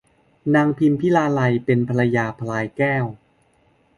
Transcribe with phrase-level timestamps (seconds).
[0.55, 3.05] นางพิมพิลาไลยเป็นภรรยาพลายแก้ว